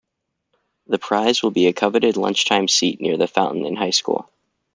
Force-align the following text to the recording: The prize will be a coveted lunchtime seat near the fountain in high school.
The 0.87 0.97
prize 0.97 1.43
will 1.43 1.51
be 1.51 1.67
a 1.67 1.73
coveted 1.73 2.17
lunchtime 2.17 2.67
seat 2.67 2.99
near 3.01 3.17
the 3.17 3.27
fountain 3.27 3.67
in 3.67 3.75
high 3.75 3.91
school. 3.91 4.27